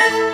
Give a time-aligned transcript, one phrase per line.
[0.00, 0.30] you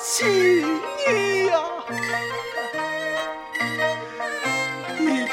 [0.00, 1.52] 亲你呀，
[4.98, 5.30] 你弟，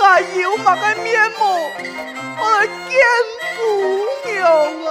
[0.00, 1.40] 俺有那个面目，
[2.38, 2.42] 我
[2.88, 2.92] 见
[3.56, 3.58] 不
[4.28, 4.30] 了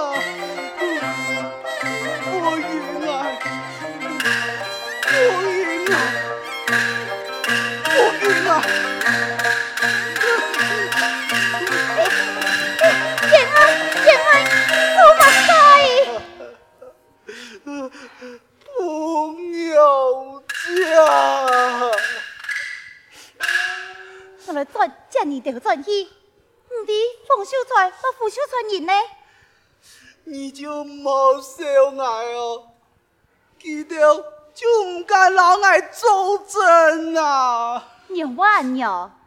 [2.32, 2.62] 我晕
[3.08, 3.10] 啊！
[5.12, 5.14] 我
[5.48, 5.54] 晕
[5.92, 5.94] 啊！
[7.96, 8.50] 我晕啊！
[30.52, 31.64] 就莫笑
[31.98, 32.68] 爱哦，
[33.58, 33.96] 记得
[34.54, 37.88] 就唔该老爱作证啊！
[38.08, 39.18] 娘话娘，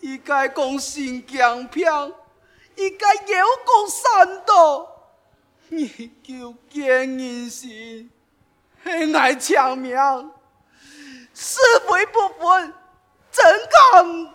[0.00, 2.12] 伊该讲心姜片，
[2.76, 5.12] 伊该有讲善道，
[5.68, 8.10] 你就见人心，
[8.82, 9.96] 黑爱抢命，
[11.34, 12.72] 是非不分，
[13.30, 14.34] 真干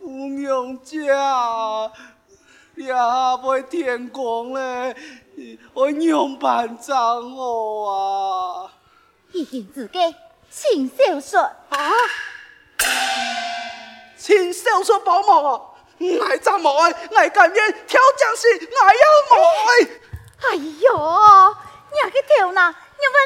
[0.00, 0.08] 不
[0.40, 1.92] 用讲。
[2.76, 4.94] 呀，未天光嘞，
[5.72, 8.70] 我娘办怎好啊？
[9.32, 9.98] 一言之计，
[10.50, 11.92] 亲手说啊！
[14.18, 15.60] 亲手说保姆啊！
[16.28, 19.68] 爱怎么爱，爱甘愿跳江心，爱要么爱。
[20.50, 21.56] 哎呦，
[21.90, 22.68] 你去跳哪？
[22.68, 22.74] 你
[23.14, 23.16] 问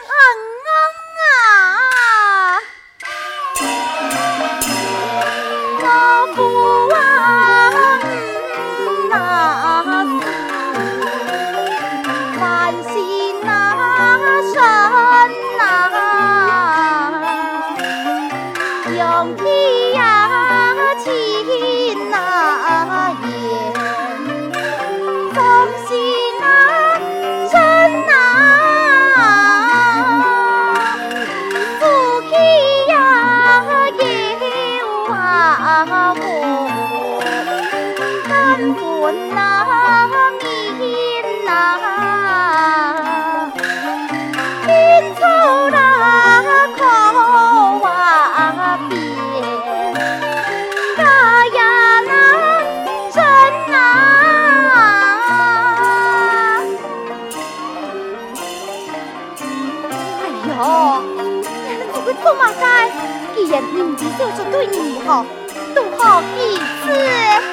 [63.51, 65.27] 见令吉就是对你好，
[65.75, 67.50] 都好彼次。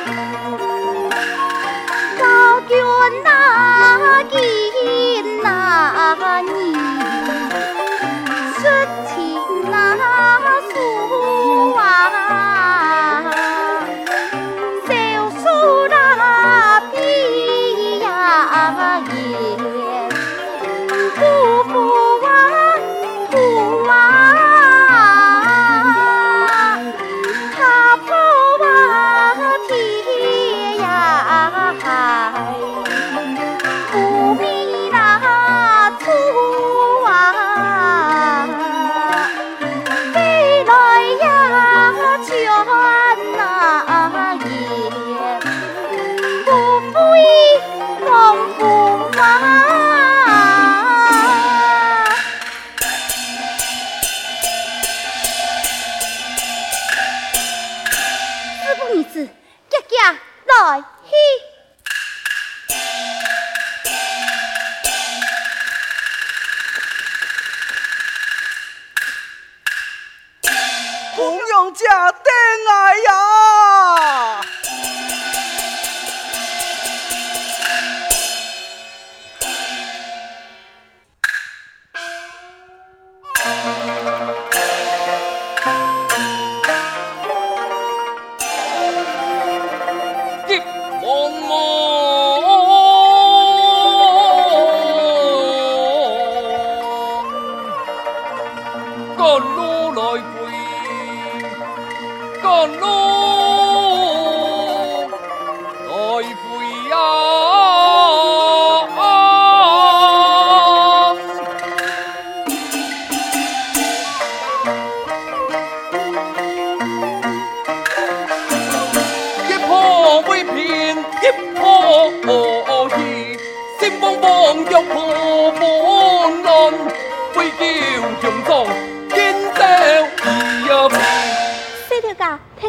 [71.57, 72.21] 娘家等
[72.68, 73.26] 来呀、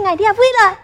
[0.08, 0.78] 家，听我爹回来。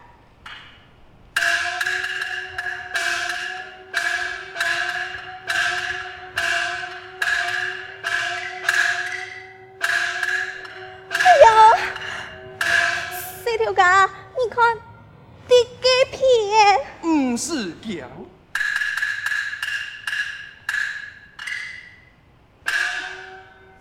[17.36, 18.08] 是强。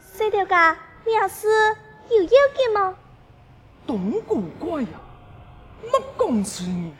[0.02, 0.76] 四条家，
[1.06, 1.48] 你要是
[2.10, 2.96] 有要紧吗？
[3.86, 4.88] 懂古怪呀，
[5.92, 6.94] 莫讲是你。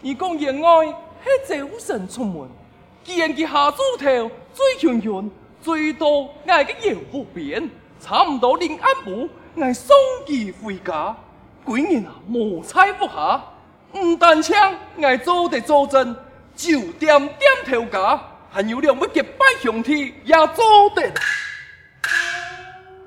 [0.00, 2.48] 你讲言外系早晨出门，
[3.02, 5.30] 见佢下猪头醉醺醺，
[5.60, 7.68] 最多挨个腰不便，
[8.00, 9.28] 差唔多临暗晡，
[9.60, 9.96] 挨送
[10.26, 11.16] 佢回家。
[11.66, 13.42] 几年啊，无猜不下。
[13.94, 16.14] 唔单枪，爱做得做阵，
[16.54, 21.10] 就点点头家，还有两位结拜兄弟也做得。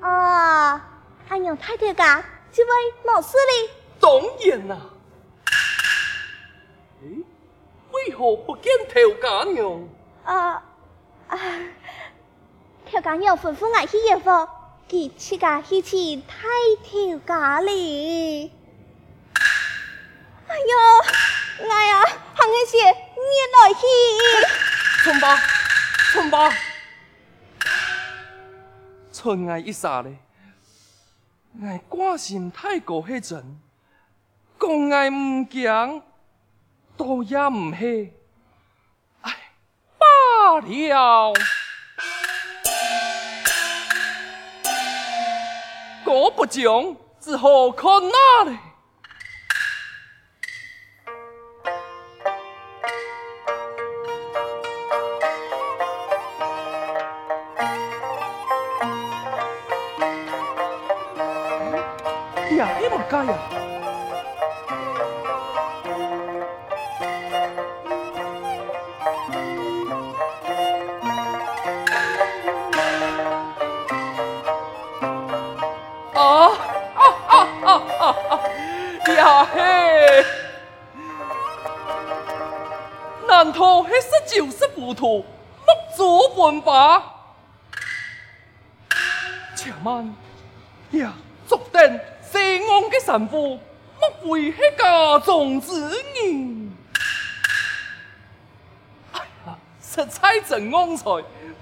[0.02, 0.80] 哦，
[1.26, 2.22] 还有太太家，
[2.52, 2.70] 这位
[3.06, 3.70] 冇事哩？
[4.00, 4.10] 当
[4.44, 4.76] 然啦。
[4.76, 4.89] 诶，
[7.92, 9.88] 为何不见头家娘？
[10.24, 10.62] 啊
[11.28, 11.38] 啊，
[12.90, 14.30] 头家娘吩咐我去爷府，
[14.88, 16.36] 佢自家去请太
[16.84, 18.52] 太家哩。
[20.48, 23.86] 哎呦，哎呀，喊那些你来去。
[25.02, 25.36] 春爸，
[26.12, 26.52] 春爸，
[29.12, 30.18] 春爱一霎咧，
[31.62, 33.60] 爱关心太过迄阵，
[34.58, 36.02] 讲爱唔讲，
[37.00, 38.12] 都也唔系，
[39.22, 39.34] 哎，
[39.96, 41.32] 罢了，
[46.04, 48.58] 我不讲，只好看那咧。
[62.58, 62.68] 呀！
[63.10, 63.59] 啊
[84.90, 85.24] 糊涂，
[85.64, 87.14] 莫做本吧？
[89.54, 90.12] 且慢
[90.90, 91.12] 呀，
[91.46, 92.00] 坐等。
[92.32, 93.58] 西安的神父
[94.00, 96.76] 莫非是家中之人？
[99.12, 101.04] 哎呀，实在真旺财，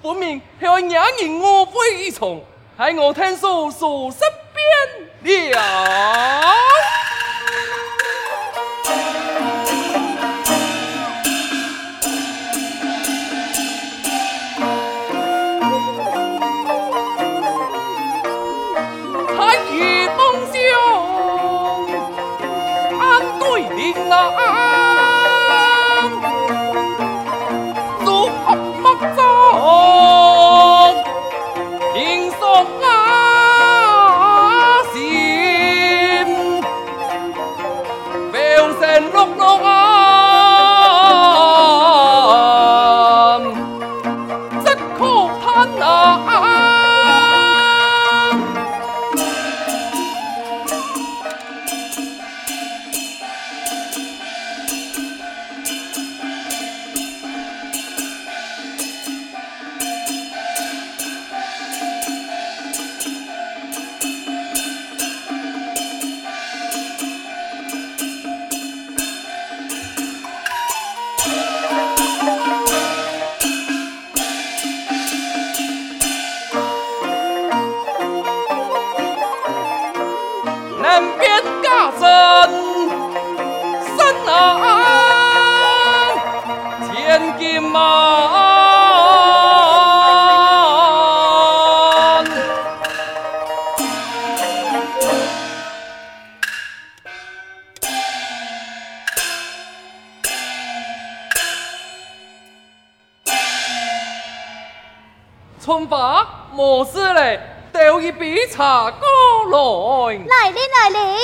[0.03, 2.41] 分明是要惹人误会一场，
[2.79, 4.21] 害我听说数十
[5.21, 6.55] 遍了。
[105.69, 107.39] 春爸，没事嘞，
[107.71, 109.07] 倒一杯茶过
[109.51, 110.15] 来。
[110.17, 111.19] 来哩来哩。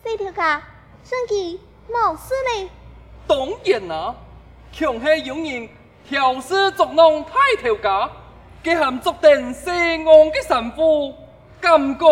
[0.00, 0.62] 四条家，
[1.02, 2.70] 顺气没事嘞。
[3.26, 4.14] 当然啦，
[4.72, 5.68] 强系有人
[6.08, 8.08] 挑事作弄太条家。
[8.66, 11.14] 佢还作定西岸嘅神父，
[11.60, 12.08] 敢讲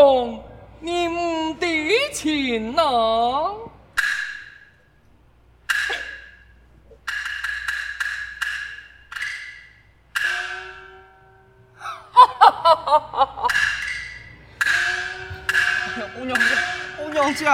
[0.79, 3.51] 你唔抵钱啊？
[12.13, 13.49] 哈哈哈哈哈哈！
[16.17, 16.45] 姑娘姐，
[16.97, 17.49] 姑娘姐，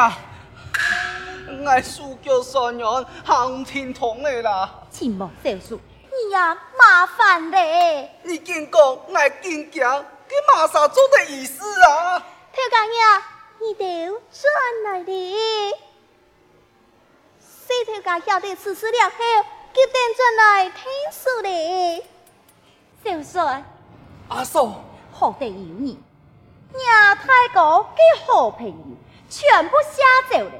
[1.49, 4.71] 我输叫三人行天堂的啦。
[4.91, 5.81] 秦某小叔，
[6.23, 8.11] 你呀麻烦嘞。
[8.23, 12.19] 你见讲，我见讲，佮马上做的意思啊。
[12.53, 13.23] 条干呀，
[13.61, 15.75] 你都转来的。
[17.41, 19.17] 四条家晓得此事了后，
[19.73, 22.05] 决定转来听书的。
[23.05, 23.65] 小孙。
[24.29, 25.99] 阿嫂，好得有你，
[26.87, 27.25] 亚太
[27.55, 28.75] 哥嘅好朋友
[29.29, 30.53] 全部写走了。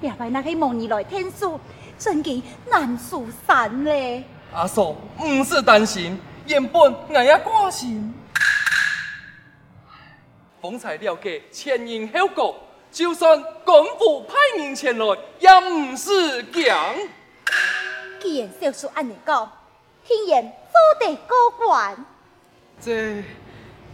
[0.00, 1.60] 另外那个梦你来听书，
[1.98, 4.24] 真给难书散嘞。
[4.54, 4.94] 阿嫂，
[5.24, 8.12] 唔是担心，原本我也挂心。
[10.60, 12.54] 方才了解前因后果，
[12.90, 15.06] 就算官府派人前来，
[15.40, 16.94] 也唔是强。
[18.20, 19.50] 既然小叔按你讲，
[20.04, 22.04] 天然做得过关。
[22.80, 23.24] 这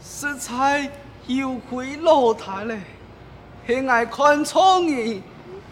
[0.02, 0.90] 实在
[1.26, 2.80] 有亏老太嘞，
[3.66, 5.22] 是爱看错你，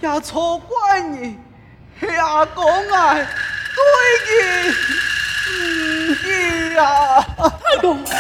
[0.00, 1.36] 也错怪你，
[1.98, 3.26] 是阿公爱
[3.76, 3.82] 对
[4.26, 4.32] 你
[5.50, 5.52] 唔
[6.24, 6.26] 义
[6.74, 6.80] 呀！
[7.36, 8.10] 太公，太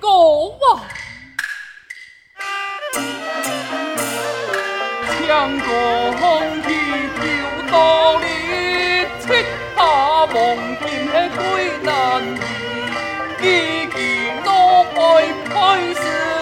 [0.00, 0.04] 公
[0.60, 0.66] 啊！
[5.18, 5.20] 天
[5.60, 6.22] 公
[6.62, 6.66] 地
[7.26, 7.28] 有
[7.70, 7.74] 道
[8.18, 8.24] 理，
[9.20, 9.24] 七
[9.76, 9.78] 下
[10.24, 10.32] 望
[10.80, 11.38] 见系归
[11.82, 11.88] 难。
[13.40, 13.42] 一
[13.94, 13.96] 见
[14.44, 14.46] 都
[14.94, 14.98] 爱
[15.44, 15.54] 配
[15.94, 16.00] 事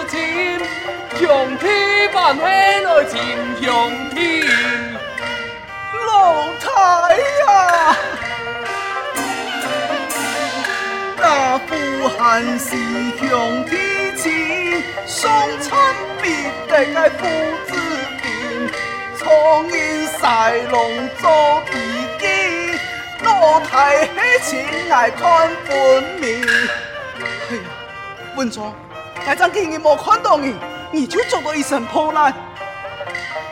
[0.09, 0.15] 情，
[1.19, 1.21] 将
[1.57, 1.63] 天
[2.13, 3.13] 办起来前
[3.61, 3.65] 向
[4.09, 4.15] 天。
[6.07, 6.07] 老
[6.59, 6.65] 太
[12.17, 12.69] 富汉是
[13.19, 15.71] 向天前，双亲
[16.19, 16.29] 必
[16.67, 17.27] 定系父
[17.67, 17.73] 子
[18.23, 18.67] 兵，
[19.15, 19.27] 苍
[19.67, 21.77] 蝇晒龙做地
[22.17, 22.79] 基，
[23.23, 24.09] 老太系
[24.41, 26.43] 亲爱看分明。
[27.21, 27.61] 哎呀，
[28.35, 28.73] 文庄，
[29.27, 30.55] 我真见你没看到你，
[30.91, 32.33] 你就做到一身破烂。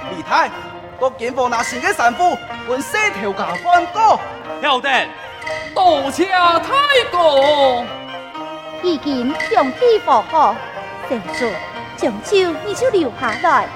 [0.10, 0.50] 李太，
[0.98, 2.36] 我见过那时嘅神父，
[2.67, 4.19] 问四条家翻过，
[4.60, 4.89] 晓得，
[5.75, 6.63] 多谢太
[7.12, 7.86] 公。
[8.86, 10.56] 已经将地保好，
[11.10, 11.51] 小叔，
[11.98, 13.68] 将就你就留下来，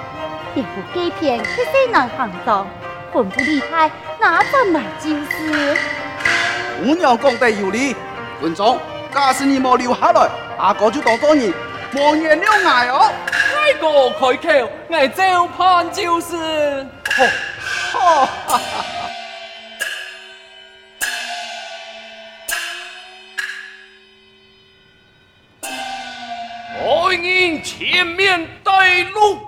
[0.53, 2.67] 别不欺骗去西南行踪，
[3.11, 3.89] 吩咐李太
[4.19, 5.77] 拿转来就是。
[6.83, 7.95] 姑娘讲得有理，
[8.41, 8.77] 文庄。
[9.11, 11.51] 假使你冇留下来，阿哥就当做你
[11.91, 13.11] 莫言了爱哦。
[13.31, 16.85] 太过开口，我照办就是。
[17.91, 18.59] 好，哈，
[27.63, 29.39] 前面带路。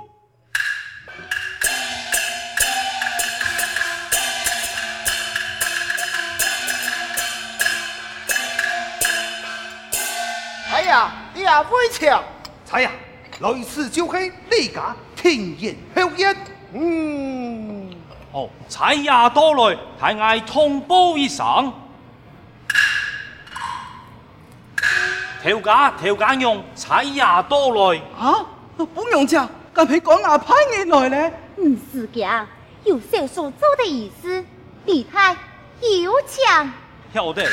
[11.33, 12.21] 你也会唱，
[12.65, 12.91] 猜呀，
[13.39, 16.35] 来世就系你家听言好言。
[16.73, 17.89] 嗯，
[18.33, 21.73] 哦，猜呀到来，太爱通报一声。
[25.41, 27.99] 条家条家用猜呀到来。
[28.19, 28.45] 啊，
[28.77, 31.33] 不用讲，咁系讲阿派你来咧。
[31.57, 32.45] 唔是嘅，
[32.83, 34.45] 有小叔做的意思，
[34.85, 35.35] 李太
[35.81, 36.43] 有请。
[37.11, 37.43] 晓得。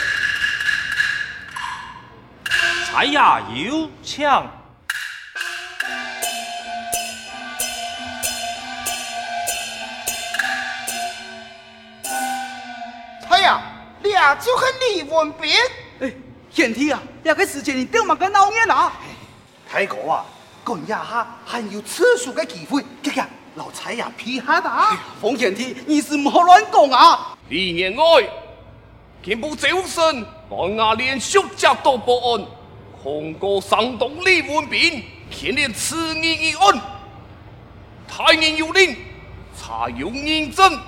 [2.91, 4.47] 踩呀，有枪！
[13.31, 13.61] 哎呀，
[14.03, 15.51] 俩就和李文斌。
[16.01, 16.13] 哎，
[16.51, 18.91] 贤弟啊，两个时间你都冇个闹热啊！
[19.71, 20.25] 太哥啊，
[20.65, 23.23] 今日下还有次数的机会，这个
[23.57, 24.71] 老蔡呀皮下的。
[25.21, 27.37] 冯贤弟，你是唔好乱讲啊！
[27.51, 28.31] 李年爱，
[29.23, 32.47] 天不周生，我阿连续接到报案。
[33.03, 36.81] 红过山东李文斌，牵连此案一案，
[38.09, 38.97] 太原有令，
[39.55, 40.81] 查有认证，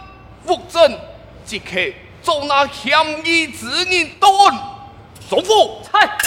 [0.46, 0.98] 物证，
[1.44, 1.76] 即刻
[2.22, 4.69] 捉拿嫌疑之人到案。
[5.30, 6.18] 总府，嗨，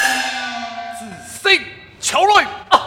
[0.97, 1.61] 仔细
[1.99, 2.45] 瞧来。
[2.63, 2.79] 啊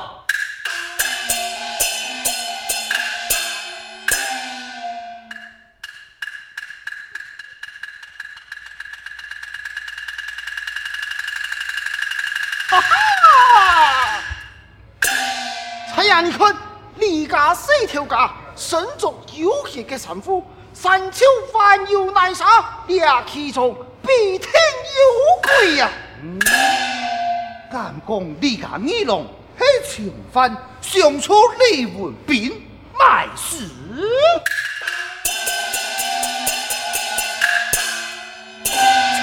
[16.22, 16.56] 你看，
[16.94, 20.42] 李家四条家，身着有血的神父，
[20.72, 25.90] 三秋万有难杀，俩其中必定有鬼呀！
[28.06, 29.26] 敢讲李家二郎
[29.58, 32.62] 是从犯，上错李文斌
[32.96, 33.68] 卖死。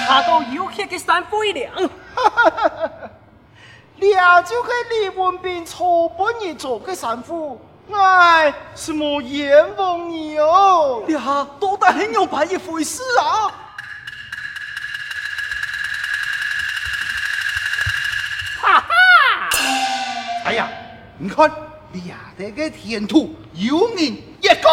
[0.06, 1.72] 查到有血的三夫一两，
[3.96, 7.58] 俩就给李文斌错本你做个三夫，
[7.90, 11.02] 哎，是么冤枉你哦！
[11.06, 13.63] 俩多大很用牌一回事啊！
[20.44, 20.68] 哎呀，
[21.16, 21.50] 你看
[21.92, 24.68] 俩的个前途有名一个，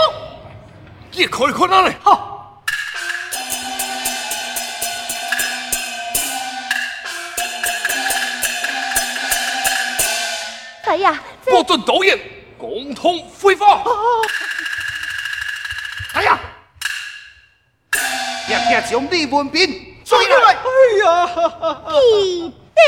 [1.11, 1.95] 你可以看哪里？
[2.03, 2.61] 好。
[10.83, 12.19] 哎呀，不准导演
[12.57, 13.81] 共同挥发！
[16.15, 16.37] 哎呀，
[18.45, 20.53] 一家将李文斌追来！
[20.53, 20.59] 哎
[21.05, 21.29] 呀，
[22.11, 22.83] 一丢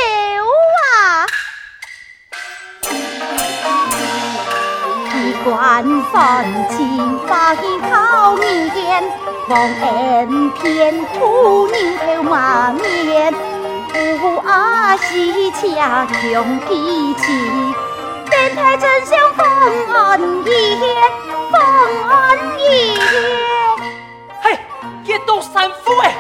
[5.44, 5.84] 一关
[6.14, 9.04] 三清发现靠面，
[9.50, 13.34] 望恩偏土人头马面，
[13.92, 17.74] 不阿西恰强脾气。
[18.32, 19.46] 天台真相放
[19.94, 20.80] 安逸，
[21.52, 21.62] 放
[22.10, 22.98] 安逸。
[24.42, 24.58] 嘿，
[25.04, 26.16] 一到三夫哎，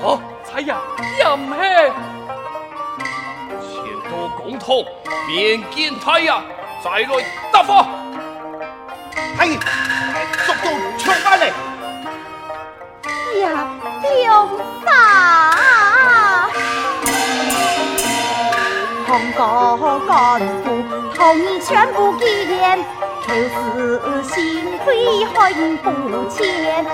[0.00, 0.78] 好，彩呀，
[1.18, 1.56] 又唔系。
[3.72, 4.68] 前到公堂，
[5.26, 6.40] 面见太呀，
[6.84, 7.08] 再来
[7.52, 7.84] 答法。
[9.38, 9.40] 哎，
[10.44, 10.64] 速度
[10.98, 11.44] 抢翻嚟。
[13.40, 13.44] 呀，
[14.02, 14.48] 两
[14.84, 14.88] 法，
[19.06, 19.38] 同个
[20.06, 20.64] 干部。
[21.14, 22.24] 同意全部见，
[23.26, 24.34] 就是心
[24.84, 24.84] 亏
[25.24, 25.84] 很不
[26.28, 26.84] 浅，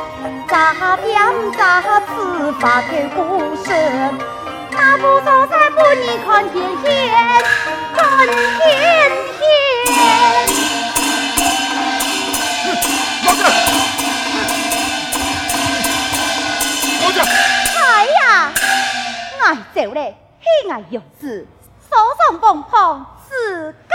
[0.48, 1.12] 诈骗
[1.58, 3.18] 诈此法条不
[3.64, 3.68] 顺，
[4.70, 6.90] 那不走在不你看天天，
[7.96, 8.30] 看天
[9.38, 9.40] 天。
[17.76, 18.52] 哎呀，
[19.42, 21.46] 俺走嘞，黑俺有事，
[21.90, 23.06] 手上碰碰。
[23.28, 23.94] 自该，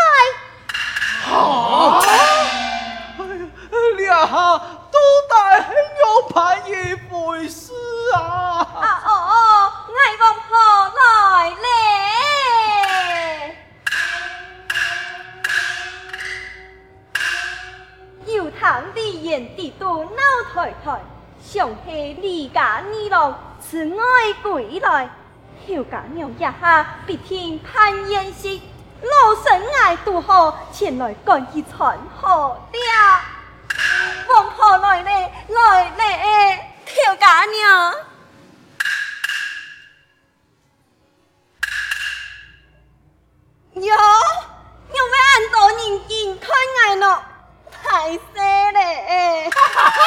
[1.31, 2.01] 啊！
[3.97, 4.27] 俩
[4.91, 4.97] 都
[5.29, 5.67] 大很
[6.01, 6.01] 有
[6.33, 6.69] 牌一
[7.11, 7.71] 回事
[8.15, 8.17] 啊！
[8.81, 9.09] 啊哦，
[9.89, 10.51] 爱公婆
[10.97, 11.65] 来嘞！
[18.37, 20.21] 有堂弟言地都闹
[20.53, 21.01] 抬抬，
[21.41, 25.09] 想起李家女郎慈爱归来，
[25.65, 28.61] 调家娘一下必听潘延喜。
[29.01, 32.69] 老身爱杜好，前来赶一场好了。
[34.29, 37.95] 王婆来嘞，来嘞，调家娘。
[43.73, 43.95] 哟，
[48.71, 49.49] 嘞！
[49.49, 49.97] 哈哈哈！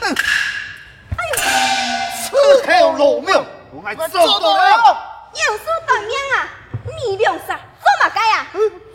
[0.00, 0.02] 哼，
[1.16, 1.34] 哎呦，
[2.22, 4.58] 此条老命，我爱做到了。
[5.32, 6.48] 有事当面啊！
[6.84, 8.46] 你两啥做嘛该啊？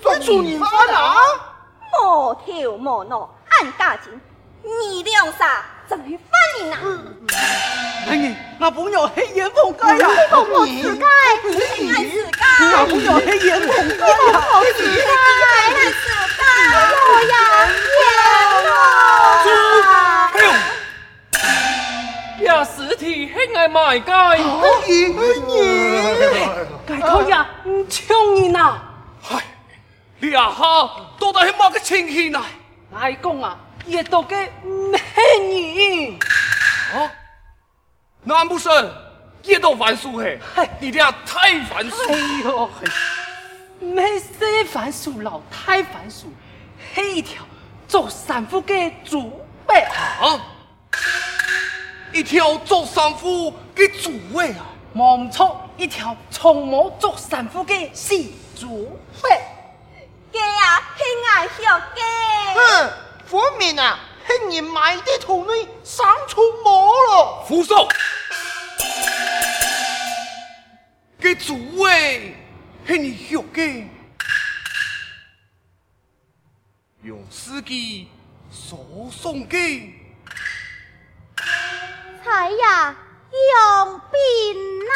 [0.02, 1.16] 做主人犯啊！
[1.92, 4.20] 莫头莫脑按家境，
[4.64, 6.78] 你两啥怎会犯人啊？
[8.08, 10.08] 哎，那不要黑眼风该呀！
[10.30, 11.06] 不可自该，
[11.44, 12.46] 应该自该。
[12.60, 14.16] 那不要黑眼风该呀！
[14.32, 16.04] 不可自该，应该自
[16.38, 16.44] 该。
[17.14, 17.34] 我要
[17.98, 18.04] 冤
[18.70, 18.74] 枉！
[20.34, 20.36] 哎
[22.42, 24.12] 呦，呀，尸体还爱卖该？
[24.38, 24.44] 你，
[26.88, 27.48] 该头呀！
[27.90, 28.00] 抢
[28.36, 28.82] 人呐！
[29.22, 29.44] 嗨，
[30.20, 30.58] 俩下
[31.20, 32.46] 到底系乜个情形啊？
[32.94, 35.00] 来讲啊，也都给美
[35.76, 36.20] 人。
[36.94, 37.12] 啊？
[38.24, 38.72] 难不成
[39.44, 40.40] 也都凡俗嘿？
[40.56, 42.12] 嗨，你俩太凡俗！
[42.12, 42.70] 哎呦，
[43.80, 46.32] 没谁凡俗，老太凡俗，
[46.94, 47.44] 黑一条
[47.88, 50.40] 做三夫给主辈啊！
[52.14, 54.68] 一条做三夫给主位啊！
[54.94, 58.14] 没错，一条从冇做三夫嘅死
[58.56, 59.30] 猪辈，
[60.32, 62.02] 给啊，系爱笑嘅。
[62.54, 62.92] 哼，
[63.32, 65.46] 分明啊，系人买的土
[66.28, 67.46] 出魔了。
[67.48, 67.88] 福寿，
[71.22, 72.36] 嘅主位
[72.86, 73.88] 系你学嘅，
[77.04, 78.10] 用司机
[78.52, 79.94] 所送嘅，
[82.26, 82.98] 彩呀。
[83.34, 84.20] 用兵
[84.80, 84.92] 呐，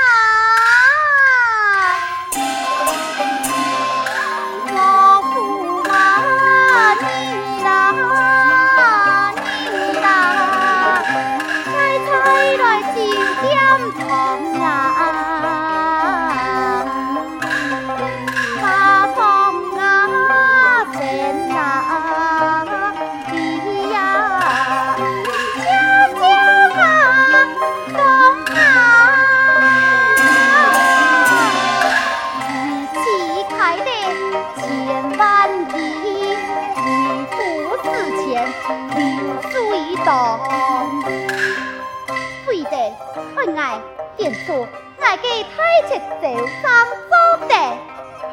[45.95, 46.27] 太赤走
[46.61, 46.67] 上
[47.07, 47.15] 做
[47.47, 47.55] 的。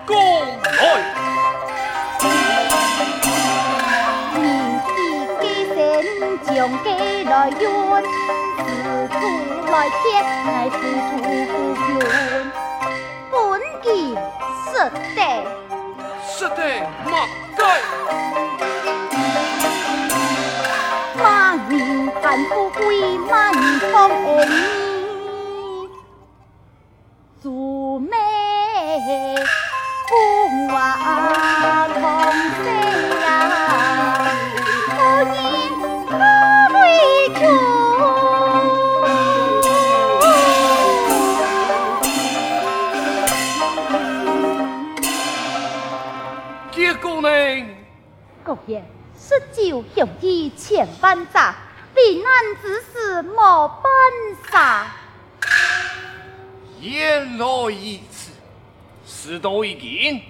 [0.05, 0.11] 过
[0.65, 0.75] 来，
[4.35, 4.43] 明
[4.89, 4.91] 知
[5.41, 5.77] 机身
[6.43, 6.51] 将
[6.83, 6.87] 计
[7.23, 7.65] 来用，
[8.59, 8.61] 自
[9.13, 9.23] 古
[9.71, 11.11] 来天爱付出
[11.61, 11.95] 不怨。
[14.73, 14.75] 是
[15.15, 15.19] 的，
[16.27, 16.59] 是的，
[17.05, 17.09] 马
[17.57, 17.61] 盖。
[21.23, 21.25] 万
[21.69, 21.79] 年
[22.21, 22.81] 盼富贵，
[23.31, 23.31] 万
[23.93, 24.49] 方恩，
[32.33, 32.65] 忘同心
[33.21, 33.25] 呀，
[34.97, 35.37] 多年
[36.09, 36.11] 可
[36.73, 36.77] 为
[37.35, 37.41] 求。
[48.45, 48.83] 国爷，
[49.17, 51.55] 十九兄弟千万载，
[51.95, 52.27] 危难
[52.61, 53.85] 之时莫办
[54.51, 54.87] 啥。
[56.81, 57.71] 原来如
[58.11, 58.33] 此，
[59.07, 60.21] 事到如今，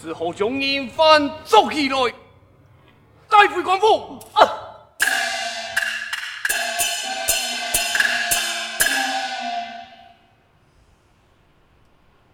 [0.00, 1.96] 只好将人犯捉起来，
[3.28, 4.18] 带回官府。
[4.34, 4.44] 啊！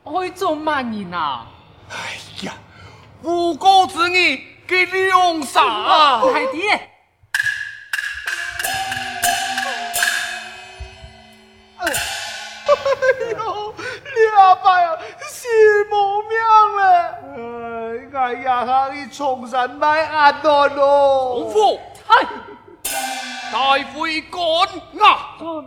[0.05, 1.46] 会做乜人啊？
[1.90, 1.96] 哎
[2.42, 2.55] 呀，
[3.23, 4.40] 无辜之人。
[4.70, 6.23] 给两杀啊！
[6.33, 6.62] 太弟，
[11.77, 11.90] 哎
[13.33, 14.81] 呦，你阿爸
[15.51, 15.95] 呀，死无
[16.29, 16.33] 命
[16.77, 16.81] 了！
[18.13, 21.41] 哎呀，他去重山买阿多咯。
[21.41, 22.25] 重复，嗨，
[23.53, 24.43] 带回官
[24.95, 25.17] 衙。
[25.41, 25.65] 嗯。